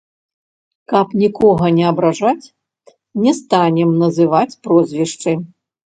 Каб 0.93 1.13
нікога 1.23 1.65
не 1.77 1.85
абражаць, 1.91 2.45
не 3.27 3.31
станем 3.43 3.97
называць 4.03 4.57
прозвішчы. 4.67 5.41